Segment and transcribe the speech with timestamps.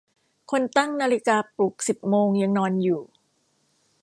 [0.51, 3.01] คนตั้งนาฬิกาปลุกสิบโมงยังนอนอยู่